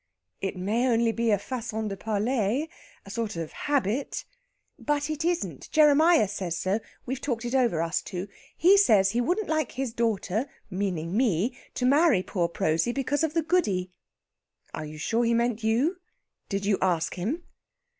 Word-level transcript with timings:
"It 0.41 0.57
may 0.57 0.87
only 0.87 1.11
be 1.11 1.29
a 1.29 1.37
façon 1.37 1.87
de 1.89 1.95
parler 1.95 2.65
a 3.05 3.09
sort 3.11 3.35
of 3.35 3.51
habit." 3.51 4.25
"But 4.79 5.11
it 5.11 5.23
isn't. 5.23 5.69
Jeremiah 5.69 6.27
says 6.27 6.57
so. 6.57 6.79
We've 7.05 7.21
talked 7.21 7.45
it 7.45 7.53
over, 7.53 7.83
us 7.83 8.01
two. 8.01 8.27
He 8.57 8.77
says 8.77 9.11
he 9.11 9.21
wouldn't 9.21 9.47
like 9.47 9.73
his 9.73 9.93
daughter 9.93 10.49
meaning 10.71 11.15
me 11.15 11.55
to 11.75 11.85
marry 11.85 12.23
poor 12.23 12.47
Prosy, 12.47 12.91
because 12.91 13.23
of 13.23 13.35
the 13.35 13.43
Goody." 13.43 13.91
"Are 14.73 14.85
you 14.87 14.97
sure 14.97 15.23
he 15.23 15.35
meant 15.35 15.63
you? 15.63 15.97
Did 16.49 16.65
you 16.65 16.79
ask 16.81 17.13
him?" 17.13 17.43